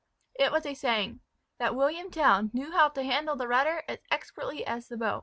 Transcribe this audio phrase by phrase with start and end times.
[0.33, 1.19] It was a saying,
[1.59, 5.19] "That William Tell knew how to handle the rudder as expertly as the bow."